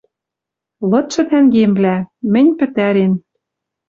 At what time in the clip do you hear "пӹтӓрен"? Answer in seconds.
2.57-3.13